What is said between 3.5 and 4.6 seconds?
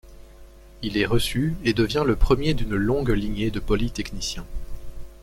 de polytechniciens.